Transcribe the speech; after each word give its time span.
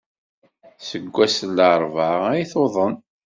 Seg 0.87 1.03
wass 1.13 1.37
n 1.47 1.51
laṛebɛa 1.57 2.19
ay 2.33 2.45
tuḍen. 2.51 2.95